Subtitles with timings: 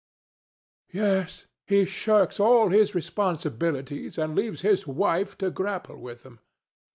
[0.91, 6.39] Yes: he shirks all his responsibilities, and leaves his wife to grapple with them.